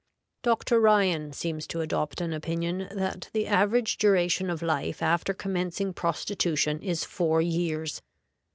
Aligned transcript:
Dr. 0.41 0.79
Ryan 0.79 1.31
seems 1.31 1.67
to 1.67 1.81
adopt 1.81 2.21
an 2.21 2.33
opinion 2.33 2.87
that 2.89 3.29
the 3.33 3.45
average 3.45 3.99
duration 3.99 4.49
of 4.49 4.63
life 4.63 4.99
after 5.03 5.31
commencing 5.31 5.93
prostitution 5.93 6.81
is 6.81 7.05
four 7.05 7.39
years. 7.39 8.01